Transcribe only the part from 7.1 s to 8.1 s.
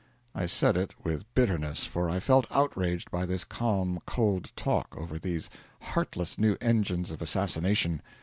of assassination.